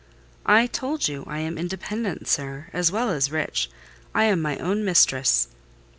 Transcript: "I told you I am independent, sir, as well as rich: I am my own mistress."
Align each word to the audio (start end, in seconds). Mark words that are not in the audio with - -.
"I 0.47 0.65
told 0.65 1.07
you 1.07 1.25
I 1.27 1.41
am 1.41 1.59
independent, 1.59 2.27
sir, 2.27 2.69
as 2.73 2.91
well 2.91 3.11
as 3.11 3.29
rich: 3.31 3.69
I 4.15 4.23
am 4.23 4.41
my 4.41 4.57
own 4.57 4.83
mistress." 4.83 5.47